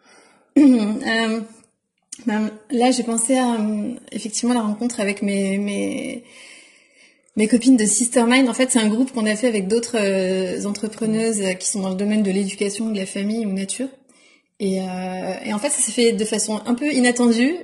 euh, 0.58 1.40
ben, 2.26 2.50
là 2.70 2.90
j'ai 2.90 3.02
pensé 3.02 3.36
à 3.36 3.54
euh, 3.54 3.94
effectivement 4.12 4.54
la 4.54 4.60
rencontre 4.60 5.00
avec 5.00 5.22
mes 5.22 5.58
mes 5.58 6.24
mes 7.36 7.48
copines 7.48 7.76
de 7.76 7.84
Sistermind, 7.84 8.48
en 8.48 8.54
fait, 8.54 8.70
c'est 8.70 8.78
un 8.78 8.88
groupe 8.88 9.12
qu'on 9.12 9.26
a 9.26 9.36
fait 9.36 9.48
avec 9.48 9.68
d'autres 9.68 9.96
euh, 9.96 10.64
entrepreneuses 10.66 11.40
euh, 11.40 11.52
qui 11.54 11.68
sont 11.68 11.80
dans 11.80 11.90
le 11.90 11.96
domaine 11.96 12.22
de 12.22 12.30
l'éducation, 12.30 12.90
de 12.90 12.98
la 12.98 13.06
famille 13.06 13.44
ou 13.46 13.52
nature. 13.52 13.88
Et, 14.60 14.80
euh, 14.80 15.34
et 15.44 15.52
en 15.52 15.58
fait, 15.58 15.70
ça 15.70 15.82
s'est 15.82 15.92
fait 15.92 16.12
de 16.12 16.24
façon 16.24 16.60
un 16.66 16.74
peu 16.74 16.92
inattendue. 16.92 17.56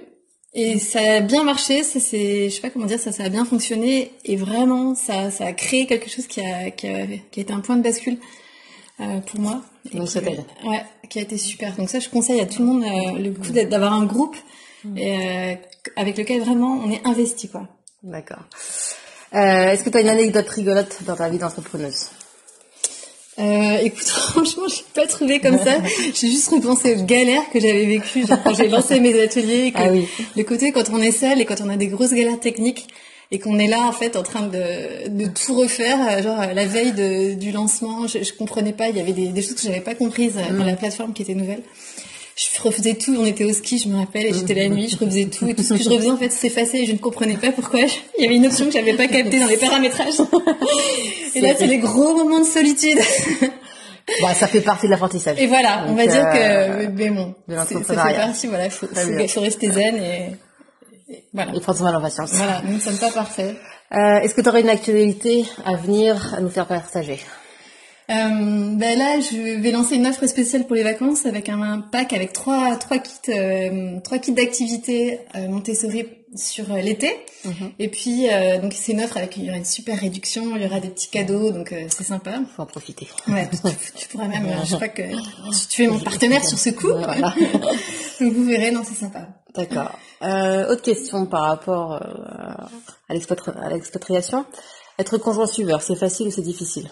Et 0.52 0.80
ça 0.80 0.98
a 1.00 1.20
bien 1.20 1.44
marché, 1.44 1.84
ça 1.84 2.00
c'est, 2.00 2.50
je 2.50 2.54
sais 2.54 2.60
pas 2.60 2.70
comment 2.70 2.86
dire, 2.86 2.98
ça, 2.98 3.12
ça 3.12 3.22
a 3.22 3.28
bien 3.28 3.44
fonctionné 3.44 4.10
et 4.24 4.34
vraiment, 4.34 4.96
ça, 4.96 5.30
ça 5.30 5.46
a 5.46 5.52
créé 5.52 5.86
quelque 5.86 6.10
chose 6.10 6.26
qui 6.26 6.40
a, 6.40 6.72
qui 6.72 6.88
a, 6.88 7.06
qui 7.06 7.38
a 7.38 7.42
été 7.42 7.52
un 7.52 7.60
point 7.60 7.76
de 7.76 7.82
bascule 7.82 8.18
euh, 8.98 9.20
pour 9.20 9.38
moi. 9.38 9.62
Donc 9.94 10.08
ça 10.08 10.20
t'aide. 10.20 10.44
Ouais, 10.64 10.82
qui 11.08 11.20
a 11.20 11.22
été 11.22 11.38
super. 11.38 11.76
Donc 11.76 11.88
ça, 11.88 12.00
je 12.00 12.08
conseille 12.08 12.40
à 12.40 12.46
tout 12.46 12.62
le 12.62 12.66
monde 12.66 12.82
euh, 12.82 13.18
le 13.18 13.30
coup 13.30 13.52
d'avoir 13.52 13.92
un 13.92 14.04
groupe 14.06 14.36
mm. 14.82 14.98
et, 14.98 15.58
avec 15.94 16.18
lequel 16.18 16.40
vraiment 16.40 16.80
on 16.84 16.90
est 16.90 17.06
investi, 17.06 17.48
quoi. 17.48 17.68
D'accord. 18.02 18.42
Euh, 19.34 19.70
Est-ce 19.70 19.84
que 19.84 19.90
tu 19.90 19.98
as 19.98 20.00
une 20.00 20.08
anecdote 20.08 20.48
rigolote 20.48 20.98
dans 21.06 21.16
ta 21.16 21.28
vie 21.28 21.38
d'entrepreneuse? 21.38 22.06
Euh, 23.38 23.78
écoute, 23.82 24.02
franchement, 24.08 24.64
je 24.68 24.82
pas 24.94 25.06
trouvé 25.06 25.40
comme 25.40 25.58
ça. 25.58 25.78
J'ai 26.14 26.28
juste 26.28 26.48
repensé 26.48 26.94
aux 26.94 27.04
galères 27.04 27.48
que 27.52 27.60
j'avais 27.60 27.86
vécues 27.86 28.24
quand 28.26 28.54
j'ai 28.54 28.68
lancé 28.76 29.00
mes 29.00 29.20
ateliers. 29.20 29.72
Que 29.72 29.78
ah 29.78 29.88
oui. 29.90 30.08
Le 30.36 30.42
côté 30.42 30.72
quand 30.72 30.90
on 30.90 31.00
est 31.00 31.12
seul 31.12 31.40
et 31.40 31.44
quand 31.44 31.60
on 31.60 31.68
a 31.68 31.76
des 31.76 31.86
grosses 31.86 32.12
galères 32.12 32.40
techniques, 32.40 32.88
et 33.32 33.38
qu'on 33.38 33.60
est 33.60 33.68
là 33.68 33.86
en 33.86 33.92
fait 33.92 34.16
en 34.16 34.24
train 34.24 34.48
de, 34.48 35.08
de 35.08 35.26
tout 35.26 35.54
refaire, 35.54 36.20
genre 36.20 36.40
la 36.52 36.66
veille 36.66 36.92
de, 36.92 37.34
du 37.34 37.52
lancement, 37.52 38.08
je, 38.08 38.24
je 38.24 38.32
comprenais 38.32 38.72
pas, 38.72 38.88
il 38.88 38.96
y 38.96 39.00
avait 39.00 39.12
des, 39.12 39.28
des 39.28 39.42
choses 39.42 39.54
que 39.54 39.62
j'avais 39.62 39.80
pas 39.80 39.94
comprises 39.94 40.34
dans 40.34 40.64
la 40.64 40.74
plateforme 40.74 41.12
qui 41.12 41.22
était 41.22 41.34
nouvelle 41.34 41.62
je 42.40 42.62
refaisais 42.62 42.94
tout. 42.94 43.14
On 43.18 43.24
était 43.24 43.44
au 43.44 43.52
ski, 43.52 43.78
je 43.78 43.88
me 43.88 43.96
rappelle, 43.96 44.26
et 44.26 44.32
j'étais 44.32 44.54
la 44.54 44.68
nuit, 44.68 44.88
je 44.88 44.96
refaisais 44.96 45.26
tout, 45.26 45.48
et 45.48 45.54
tout 45.54 45.62
ce 45.62 45.74
que 45.74 45.82
je 45.82 45.88
refaisais 45.88 46.10
en 46.10 46.16
fait 46.16 46.30
s'effaçait, 46.30 46.82
et 46.82 46.86
je 46.86 46.92
ne 46.92 46.98
comprenais 46.98 47.36
pas 47.36 47.52
pourquoi. 47.52 47.80
Il 48.18 48.24
y 48.24 48.26
avait 48.26 48.36
une 48.36 48.46
option 48.46 48.66
que 48.66 48.72
j'avais 48.72 48.94
pas 48.94 49.08
captée 49.08 49.38
dans 49.38 49.46
les 49.46 49.56
paramétrages. 49.56 50.20
et 51.34 51.40
là, 51.40 51.54
c'est 51.58 51.66
les 51.66 51.78
gros 51.78 52.14
moments 52.14 52.40
de 52.40 52.46
solitude. 52.46 52.98
Bah, 54.22 54.34
ça 54.34 54.48
fait 54.48 54.60
partie 54.60 54.86
de 54.86 54.90
l'apprentissage. 54.90 55.38
Et 55.38 55.46
voilà, 55.46 55.84
on 55.86 55.94
va 55.94 56.06
dire 56.06 56.24
que, 56.30 56.38
euh, 56.38 56.88
mais 56.92 57.10
bon, 57.10 57.34
ça 57.48 57.66
fait 57.66 57.94
partie, 57.94 58.46
voilà, 58.48 58.70
faut, 58.70 58.86
faut, 58.86 59.28
faut, 59.28 59.40
rester 59.40 59.70
zen 59.70 59.96
et, 59.96 60.32
et 61.12 61.24
voilà. 61.32 61.52
Et 61.54 61.60
prendre 61.60 61.78
son 61.78 61.84
mal 61.84 61.96
en 61.96 62.00
patience. 62.00 62.32
Voilà, 62.32 62.62
nous 62.64 62.74
ne 62.74 62.80
sommes 62.80 62.98
pas 62.98 63.10
parfaits. 63.10 63.54
Euh, 63.92 64.20
Est-ce 64.20 64.34
que 64.34 64.40
tu 64.40 64.48
aurais 64.48 64.62
une 64.62 64.68
actualité 64.68 65.44
à 65.64 65.76
venir 65.76 66.34
à 66.34 66.40
nous 66.40 66.50
faire 66.50 66.66
partager? 66.66 67.20
Euh, 68.10 68.74
ben 68.74 68.98
là, 68.98 69.20
je 69.20 69.60
vais 69.60 69.70
lancer 69.70 69.94
une 69.94 70.06
offre 70.06 70.26
spéciale 70.26 70.66
pour 70.66 70.74
les 70.74 70.82
vacances 70.82 71.26
avec 71.26 71.48
un, 71.48 71.80
pack 71.80 72.12
avec 72.12 72.32
trois 72.32 72.74
trois 72.76 72.98
kits 72.98 73.30
euh, 73.30 74.00
trois 74.00 74.18
kits 74.18 74.32
d'activités 74.32 75.20
euh, 75.36 75.46
Montessori 75.46 76.06
sur 76.34 76.72
euh, 76.72 76.80
l'été. 76.80 77.14
Mhm. 77.44 77.72
Et 77.78 77.88
puis 77.88 78.28
euh, 78.28 78.58
donc 78.60 78.72
c'est 78.72 78.92
une 78.92 79.00
offre 79.00 79.16
avec 79.16 79.36
il 79.36 79.44
y 79.44 79.48
aura 79.48 79.58
une 79.58 79.64
super 79.64 79.96
réduction, 79.96 80.56
il 80.56 80.62
y 80.62 80.66
aura 80.66 80.80
des 80.80 80.88
petits 80.88 81.08
cadeaux, 81.08 81.52
donc 81.52 81.72
c'est 81.88 82.02
sympa. 82.02 82.40
Faut 82.56 82.62
en 82.62 82.66
profiter. 82.66 83.06
Ouais, 83.28 83.48
tu, 83.94 84.08
pourras 84.08 84.26
même. 84.26 84.48
je 84.64 84.74
crois 84.74 84.88
que 84.88 85.02
tu 85.68 85.84
es 85.84 85.86
mon 85.86 85.98
partenaire 86.10 86.44
sur 86.44 86.58
ce 86.58 86.70
coup. 86.70 86.88
Voilà. 86.88 87.32
donc 88.20 88.32
vous 88.32 88.44
verrez, 88.44 88.72
non, 88.72 88.82
c'est 88.84 88.98
sympa. 88.98 89.28
D'accord. 89.54 89.92
autre 90.20 90.82
question 90.82 91.26
par 91.26 91.42
rapport 91.42 92.02
à 93.08 93.14
l'expatriation. 93.74 94.44
Être 94.98 95.16
conjoint 95.16 95.46
suiveur, 95.46 95.80
c'est 95.80 95.96
facile 95.96 96.26
ou 96.26 96.30
c'est 96.32 96.42
difficile? 96.42 96.90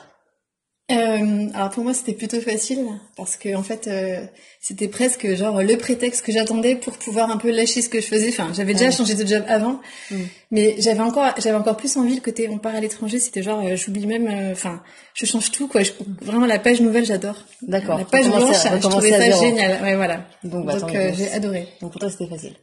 Euh, 0.91 1.49
alors 1.53 1.69
pour 1.69 1.85
moi 1.85 1.93
c'était 1.93 2.15
plutôt 2.15 2.41
facile 2.41 2.87
parce 3.15 3.37
que 3.37 3.55
en 3.55 3.63
fait 3.63 3.87
euh, 3.89 4.25
c'était 4.59 4.89
presque 4.89 5.35
genre 5.35 5.63
le 5.63 5.77
prétexte 5.77 6.25
que 6.25 6.33
j'attendais 6.33 6.77
pour 6.77 6.97
pouvoir 6.97 7.31
un 7.31 7.37
peu 7.37 7.51
lâcher 7.51 7.83
ce 7.83 7.91
que 7.91 8.01
je 8.01 8.07
faisais. 8.07 8.31
Enfin 8.31 8.53
j'avais 8.55 8.73
déjà 8.73 8.91
changé 8.91 9.15
de 9.15 9.27
job 9.27 9.45
avant, 9.49 9.81
mm. 10.11 10.17
mais 10.51 10.77
j'avais 10.79 11.01
encore 11.01 11.35
j'avais 11.37 11.57
encore 11.57 11.77
plus 11.77 11.95
envie 11.99 12.15
le 12.15 12.23
côté 12.23 12.49
on 12.49 12.57
part 12.57 12.75
à 12.75 12.81
l'étranger. 12.81 13.19
C'était 13.19 13.43
genre 13.43 13.63
euh, 13.63 13.77
j'oublie 13.77 14.07
même 14.07 14.29
euh, 14.29 14.53
enfin 14.53 14.83
je 15.13 15.27
change 15.27 15.53
tout 15.53 15.69
quoi. 15.69 15.83
Je, 15.83 15.93
vraiment 16.23 16.47
la 16.47 16.59
page 16.59 16.81
nouvelle 16.81 17.05
j'adore. 17.05 17.37
D'accord. 17.61 17.99
La 17.99 18.07
page 18.07 18.27
blanche 18.31 18.57
je 18.57 18.89
trouvais 18.89 19.11
ça 19.11 19.41
génial. 19.43 19.83
Ouais 19.83 19.95
voilà. 19.95 20.25
Donc, 20.43 20.65
bah, 20.65 20.79
Donc 20.79 20.91
j'ai 20.91 21.31
adoré. 21.33 21.69
Donc 21.83 21.93
pour 21.93 22.01
toi 22.01 22.09
c'était 22.09 22.29
facile. 22.29 22.55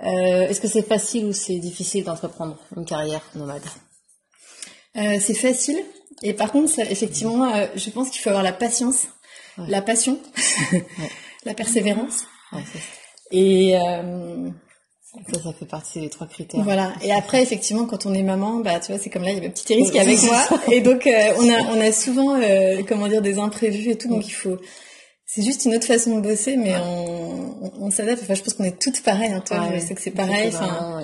Est-ce 0.00 0.60
que 0.60 0.68
c'est 0.68 0.86
facile 0.86 1.24
ou 1.24 1.32
c'est 1.32 1.58
difficile 1.58 2.04
d'entreprendre 2.04 2.58
une 2.76 2.84
carrière 2.84 3.22
nomade? 3.34 3.64
C'est 4.94 5.34
facile 5.34 5.78
et 6.22 6.32
par 6.32 6.52
contre, 6.52 6.78
effectivement, 6.78 7.52
euh, 7.54 7.66
je 7.74 7.90
pense 7.90 8.10
qu'il 8.10 8.20
faut 8.20 8.30
avoir 8.30 8.44
la 8.44 8.52
patience, 8.52 9.06
la 9.56 9.82
passion, 9.82 10.18
la 11.44 11.54
persévérance. 11.54 12.26
et 13.30 13.78
euh, 13.78 14.50
ça, 15.32 15.42
ça 15.42 15.52
fait 15.52 15.66
partie 15.66 16.00
des 16.00 16.10
trois 16.10 16.26
critères. 16.26 16.62
Voilà. 16.62 16.92
Et 17.02 17.12
après, 17.12 17.42
effectivement, 17.42 17.86
quand 17.86 18.06
on 18.06 18.12
est 18.12 18.22
maman, 18.22 18.60
bah, 18.60 18.78
tu 18.78 18.92
vois, 18.92 19.00
c'est 19.00 19.10
comme 19.10 19.22
là, 19.22 19.30
il 19.30 19.36
y 19.36 19.38
avait 19.38 19.48
petit 19.48 19.72
Iris 19.72 19.90
qui 19.90 19.96
est 19.96 20.00
avec 20.00 20.22
moi. 20.22 20.46
Et 20.70 20.80
donc, 20.80 21.06
euh, 21.06 21.10
on 21.38 21.48
a, 21.48 21.60
on 21.76 21.80
a 21.80 21.92
souvent, 21.92 22.34
euh, 22.40 22.82
comment 22.86 23.08
dire, 23.08 23.22
des 23.22 23.38
imprévus 23.38 23.90
et 23.90 23.96
tout. 23.96 24.08
Donc, 24.08 24.26
il 24.26 24.32
faut, 24.32 24.58
c'est 25.24 25.42
juste 25.42 25.64
une 25.64 25.74
autre 25.74 25.86
façon 25.86 26.16
de 26.16 26.20
bosser, 26.20 26.56
mais 26.56 26.74
on, 26.76 27.72
on, 27.80 27.90
s'adapte. 27.90 28.22
Enfin, 28.22 28.34
je 28.34 28.42
pense 28.42 28.54
qu'on 28.54 28.64
est 28.64 28.78
toutes 28.78 29.02
pareilles. 29.02 29.32
Hein, 29.32 29.42
toi, 29.46 29.70
je 29.74 29.80
sais 29.80 29.94
que 29.94 30.00
c'est 30.00 30.10
pareil. 30.10 30.48
Enfin, 30.48 31.00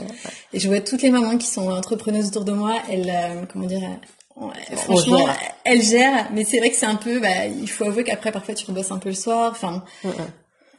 et 0.52 0.60
je 0.60 0.68
vois 0.68 0.80
toutes 0.80 1.02
les 1.02 1.10
mamans 1.10 1.38
qui 1.38 1.46
sont 1.46 1.70
entrepreneuses 1.70 2.28
autour 2.28 2.44
de 2.44 2.52
moi. 2.52 2.74
Elles, 2.90 3.12
comment 3.52 3.66
dire, 3.66 3.82
franchement, 4.76 5.26
elle 5.64 5.82
gère, 5.82 6.28
mais 6.32 6.44
c'est 6.44 6.58
vrai 6.58 6.70
que 6.70 6.76
c'est 6.76 6.86
un 6.86 6.96
peu, 6.96 7.20
bah, 7.20 7.46
il 7.46 7.68
faut 7.68 7.84
avouer 7.84 8.04
qu'après, 8.04 8.32
parfois, 8.32 8.54
tu 8.54 8.66
rebosses 8.66 8.90
un 8.90 8.98
peu 8.98 9.10
le 9.10 9.14
soir. 9.14 9.50
Enfin, 9.52 9.84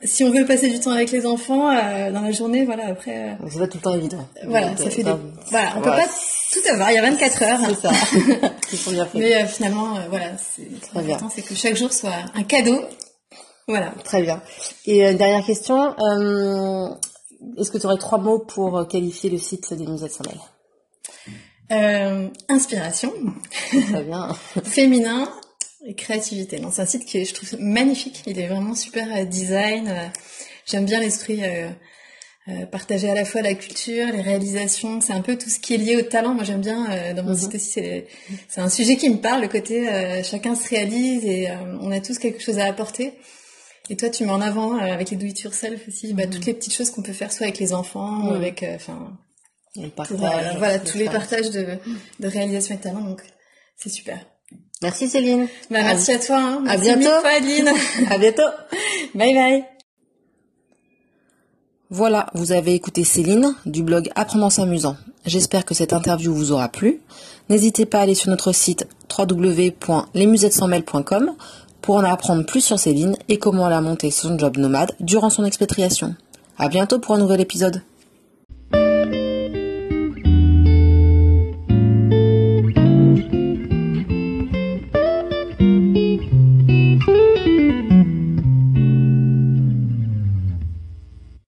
si 0.04 0.24
on 0.24 0.32
veut 0.32 0.46
passer 0.46 0.70
du 0.70 0.80
temps 0.80 0.92
avec 0.92 1.12
les 1.12 1.26
enfants 1.26 1.70
euh, 1.70 2.12
dans 2.12 2.22
la 2.22 2.32
journée, 2.32 2.66
voilà, 2.66 2.88
après. 2.88 3.32
Euh, 3.32 3.48
c'est 3.50 3.60
pas 3.60 3.68
tout 3.68 3.78
le 3.78 3.84
temps 3.84 3.96
évident. 3.96 4.28
Voilà, 4.46 4.76
ça 4.78 4.90
fait 4.90 5.04
des. 5.04 5.14
Voilà, 5.50 5.70
on 5.78 5.82
peut 5.82 5.90
pas 5.90 6.06
tout 6.54 6.70
avoir. 6.70 6.92
Il 6.92 6.96
y 6.96 6.98
a 6.98 7.02
24 7.02 7.44
heures. 7.44 7.60
C'est 7.70 8.78
ça. 8.78 8.92
bien 8.92 9.06
fait. 9.06 9.20
Mais 9.20 9.36
euh, 9.36 9.48
finalement, 9.48 9.96
voilà, 10.10 10.32
c'est 10.38 10.68
l'important, 10.94 11.30
c'est 11.34 11.42
que 11.42 11.56
chaque 11.56 11.76
jour 11.76 11.92
soit 11.92 12.14
un 12.34 12.44
cadeau. 12.44 12.82
Voilà. 13.68 13.94
Très 14.04 14.22
bien. 14.22 14.42
Et 14.86 15.04
une 15.10 15.18
dernière 15.18 15.46
question. 15.46 15.96
Est-ce 17.58 17.72
que 17.72 17.78
tu 17.78 17.86
aurais 17.86 17.98
trois 17.98 18.20
mots 18.20 18.40
pour 18.40 18.88
qualifier 18.88 19.30
le 19.30 19.38
site 19.38 19.74
des 19.74 19.86
musées 19.88 20.08
de 20.08 20.12
saint 20.12 20.24
euh, 21.72 22.28
inspiration. 22.50 23.14
Très 23.90 24.04
bien. 24.04 24.36
Féminin 24.64 25.30
et 25.86 25.94
créativité. 25.94 26.62
C'est 26.72 26.82
un 26.82 26.86
site 26.86 27.06
qui 27.06 27.20
est, 27.20 27.26
je 27.26 27.34
trouve, 27.34 27.60
magnifique. 27.60 28.24
Il 28.26 28.40
est 28.40 28.48
vraiment 28.48 28.76
super 28.76 29.08
euh, 29.16 29.26
design. 29.26 29.88
Euh, 29.88 30.08
j'aime 30.66 30.86
bien 30.86 31.00
l'esprit 31.00 31.44
euh, 31.44 31.70
euh, 32.50 32.66
partager 32.66 33.10
à 33.10 33.14
la 33.14 33.26
fois 33.26 33.42
la 33.42 33.54
culture, 33.54 34.08
les 34.12 34.22
réalisations. 34.22 35.02
C'est 35.02 35.14
un 35.14 35.22
peu 35.22 35.38
tout 35.38 35.50
ce 35.50 35.60
qui 35.60 35.76
est 35.76 35.78
lié 35.78 35.96
au 35.98 36.02
talent. 36.02 36.34
Moi, 36.34 36.44
j'aime 36.44 36.62
bien 36.62 37.14
dans 37.14 37.24
mon 37.24 37.32
mhm. 37.32 37.38
site 37.38 37.56
aussi. 37.56 37.72
C'est, 37.72 38.62
un 38.62 38.70
sujet 38.70 38.96
qui 38.96 39.10
me 39.10 39.18
parle. 39.18 39.42
Le 39.42 39.48
côté 39.48 39.88
chacun 40.24 40.56
se 40.56 40.70
réalise 40.70 41.26
et 41.26 41.50
on 41.82 41.92
a 41.92 42.00
tous 42.00 42.20
quelque 42.20 42.42
chose 42.42 42.60
à 42.60 42.66
apporter. 42.66 43.14
Et 43.90 43.96
toi, 43.96 44.10
tu 44.10 44.26
mets 44.26 44.32
en 44.32 44.42
avant 44.42 44.78
avec 44.78 45.12
les 45.12 45.18
do 45.18 45.28
it 45.28 45.40
yourself 45.42 45.88
aussi, 45.88 46.14
bah, 46.14 46.26
mhm. 46.26 46.32
toutes 46.32 46.46
les 46.48 46.56
petites 46.56 46.74
choses 46.74 46.90
qu'on 46.90 47.04
peut 47.04 47.14
faire 47.14 47.32
soit 47.32 47.46
avec 47.46 47.60
les 47.60 47.72
enfants, 47.74 48.28
ou 48.28 48.34
avec, 48.34 48.66
enfin, 48.76 49.16
voilà, 50.12 50.80
tous 50.80 50.98
les 50.98 51.06
partages 51.06 51.52
de, 51.52 51.66
de 52.20 52.28
réalisation 52.28 52.76
et 52.76 52.78
de 52.78 52.84
talent, 52.84 53.02
donc 53.02 53.22
c'est 53.78 53.90
super. 53.90 54.20
Merci 54.82 55.08
Céline. 55.08 55.48
Bah, 55.72 55.84
merci 55.84 56.12
à, 56.12 56.20
toi. 56.20 56.38
Hein. 56.38 56.66
à 56.68 56.76
bientôt. 56.78 57.08
Adeline. 57.26 57.70
à 58.10 58.18
bientôt. 58.18 58.44
Bye 59.14 59.34
bye. 59.34 59.64
Voilà, 61.90 62.28
vous 62.34 62.52
avez 62.52 62.74
écouté 62.74 63.04
Céline 63.04 63.56
du 63.66 63.84
blog 63.84 64.10
Apprendre 64.16 64.46
en 64.46 64.50
s'amusant. 64.50 64.98
J'espère 65.26 65.66
que 65.66 65.74
cette 65.74 65.94
interview 65.94 66.34
vous 66.34 66.52
aura 66.52 66.68
plu. 66.68 67.02
N'hésitez 67.50 67.86
pas 67.86 68.00
à 68.00 68.02
aller 68.02 68.16
sur 68.16 68.30
notre 68.30 68.52
site 68.52 68.88
www.lesmusettes-sans-mail.com 69.18 71.36
pour 71.82 71.96
en 71.96 72.04
apprendre 72.04 72.46
plus 72.46 72.62
sur 72.62 72.80
Céline 72.80 73.16
et 73.30 73.38
comment 73.38 73.68
elle 73.68 73.74
a 73.74 73.82
monté 73.82 74.12
son 74.12 74.38
job 74.38 74.58
nomade 74.58 74.92
durant 75.00 75.30
son 75.30 75.46
expatriation. 75.46 76.16
À 76.58 76.68
bientôt 76.70 77.00
pour 77.00 77.16
un 77.16 77.20
nouvel 77.20 77.42
épisode. 77.42 77.82